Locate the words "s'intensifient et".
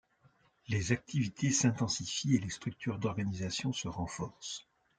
1.51-2.39